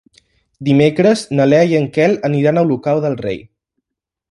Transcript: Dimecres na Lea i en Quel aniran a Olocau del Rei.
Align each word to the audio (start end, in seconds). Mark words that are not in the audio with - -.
Dimecres 0.69 1.21
na 1.41 1.47
Lea 1.51 1.67
i 1.73 1.77
en 1.81 1.85
Quel 1.99 2.17
aniran 2.31 2.61
a 2.61 2.65
Olocau 2.69 3.05
del 3.07 3.21
Rei. 3.23 3.41